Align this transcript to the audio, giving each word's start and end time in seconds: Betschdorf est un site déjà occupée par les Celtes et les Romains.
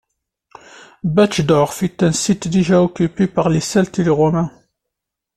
Betschdorf 1.03 1.83
est 1.83 2.01
un 2.01 2.11
site 2.11 2.47
déjà 2.47 2.81
occupée 2.81 3.27
par 3.27 3.49
les 3.49 3.59
Celtes 3.59 3.99
et 3.99 4.03
les 4.03 4.09
Romains. 4.09 4.49